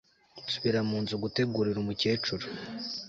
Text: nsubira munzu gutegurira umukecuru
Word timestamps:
nsubira 0.45 0.79
munzu 0.89 1.15
gutegurira 1.23 1.77
umukecuru 1.81 2.45